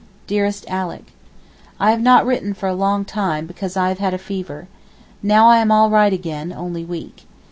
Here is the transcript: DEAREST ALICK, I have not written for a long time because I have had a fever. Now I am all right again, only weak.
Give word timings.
DEAREST 0.25 0.65
ALICK, 0.67 1.05
I 1.79 1.91
have 1.91 2.01
not 2.01 2.25
written 2.25 2.55
for 2.55 2.67
a 2.67 2.73
long 2.73 3.05
time 3.05 3.45
because 3.45 3.77
I 3.77 3.89
have 3.89 3.99
had 3.99 4.15
a 4.15 4.17
fever. 4.17 4.67
Now 5.21 5.45
I 5.47 5.57
am 5.59 5.71
all 5.71 5.91
right 5.91 6.11
again, 6.11 6.51
only 6.51 6.83
weak. 6.83 7.27